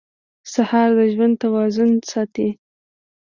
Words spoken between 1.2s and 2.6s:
توازن ساتي.